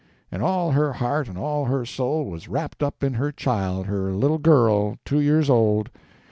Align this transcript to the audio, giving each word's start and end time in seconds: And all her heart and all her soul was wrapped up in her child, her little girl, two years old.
And 0.31 0.41
all 0.41 0.71
her 0.71 0.93
heart 0.93 1.27
and 1.27 1.37
all 1.37 1.65
her 1.65 1.85
soul 1.85 2.25
was 2.25 2.47
wrapped 2.47 2.81
up 2.81 3.03
in 3.03 3.13
her 3.13 3.31
child, 3.31 3.85
her 3.85 4.11
little 4.11 4.39
girl, 4.39 4.97
two 5.05 5.19
years 5.19 5.47
old. 5.47 5.91